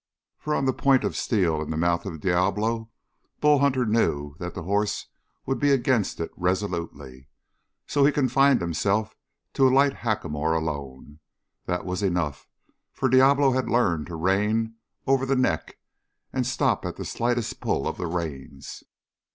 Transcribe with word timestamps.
For 0.39 0.55
on 0.55 0.65
the 0.65 0.73
point 0.73 1.03
of 1.03 1.15
steel 1.15 1.61
in 1.61 1.69
the 1.69 1.77
mouth 1.77 2.07
of 2.07 2.21
Diablo, 2.21 2.89
Bull 3.39 3.59
Hunter 3.59 3.85
knew 3.85 4.35
that 4.39 4.55
the 4.55 4.63
horse 4.63 5.05
would 5.45 5.59
be 5.59 5.69
against 5.71 6.19
it 6.19 6.31
resolutely. 6.35 7.27
So 7.85 8.03
he 8.03 8.11
confined 8.11 8.61
himself 8.61 9.13
to 9.53 9.67
a 9.67 9.69
light 9.69 9.93
hackamore 9.97 10.53
alone. 10.57 11.19
That 11.67 11.85
was 11.85 12.01
enough, 12.01 12.47
for 12.91 13.09
Diablo 13.09 13.51
had 13.51 13.69
learned 13.69 14.07
to 14.07 14.15
rein 14.15 14.73
over 15.05 15.23
the 15.23 15.35
neck 15.35 15.77
and 16.33 16.47
stop 16.47 16.83
at 16.83 16.95
the 16.95 17.05
slightest 17.05 17.59
pull 17.61 17.87
of 17.87 17.97
the 17.97 18.07
reins. 18.07 18.83